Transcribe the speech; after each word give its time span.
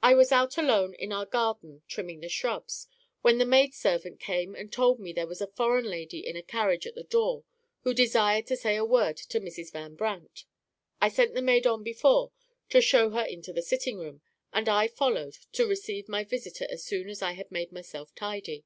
"I 0.00 0.14
was 0.14 0.30
out 0.30 0.56
alone 0.58 0.94
in 0.94 1.10
our 1.10 1.26
garden, 1.26 1.82
trimming 1.88 2.20
the 2.20 2.28
shrubs, 2.28 2.86
when 3.22 3.38
the 3.38 3.44
maid 3.44 3.74
servant 3.74 4.20
came 4.20 4.54
and 4.54 4.72
told 4.72 5.00
me 5.00 5.12
there 5.12 5.26
was 5.26 5.40
a 5.40 5.48
foreign 5.48 5.86
lady 5.86 6.24
in 6.24 6.36
a 6.36 6.42
carriage 6.44 6.86
at 6.86 6.94
the 6.94 7.02
door 7.02 7.42
who 7.80 7.92
desired 7.92 8.46
to 8.46 8.56
say 8.56 8.76
a 8.76 8.84
word 8.84 9.16
to 9.16 9.40
Mrs. 9.40 9.72
Van 9.72 9.96
Brandt. 9.96 10.44
I 11.00 11.08
sent 11.08 11.34
the 11.34 11.42
maid 11.42 11.66
on 11.66 11.82
before 11.82 12.30
to 12.68 12.80
show 12.80 13.10
her 13.10 13.24
into 13.24 13.52
the 13.52 13.60
sitting 13.60 13.98
room, 13.98 14.20
and 14.52 14.68
I 14.68 14.86
followed 14.86 15.34
to 15.54 15.66
receive 15.66 16.08
my 16.08 16.22
visitor 16.22 16.68
as 16.70 16.84
soon 16.84 17.08
as 17.08 17.20
I 17.20 17.32
had 17.32 17.50
made 17.50 17.72
myself 17.72 18.14
tidy. 18.14 18.64